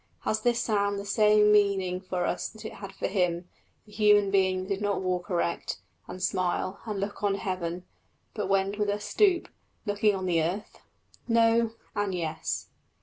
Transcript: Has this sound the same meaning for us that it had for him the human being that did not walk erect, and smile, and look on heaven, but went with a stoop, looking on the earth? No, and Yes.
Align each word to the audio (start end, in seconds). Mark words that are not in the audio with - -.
Has 0.21 0.41
this 0.41 0.59
sound 0.59 0.97
the 0.97 1.05
same 1.05 1.51
meaning 1.51 1.99
for 2.01 2.25
us 2.25 2.49
that 2.49 2.65
it 2.65 2.73
had 2.73 2.91
for 2.91 3.05
him 3.05 3.47
the 3.85 3.91
human 3.91 4.31
being 4.31 4.63
that 4.63 4.67
did 4.69 4.81
not 4.81 5.03
walk 5.03 5.29
erect, 5.29 5.77
and 6.07 6.23
smile, 6.23 6.79
and 6.87 6.99
look 6.99 7.21
on 7.21 7.35
heaven, 7.35 7.85
but 8.33 8.49
went 8.49 8.79
with 8.79 8.89
a 8.89 8.99
stoop, 8.99 9.47
looking 9.85 10.15
on 10.15 10.25
the 10.25 10.41
earth? 10.41 10.79
No, 11.27 11.73
and 11.95 12.15
Yes. 12.15 12.69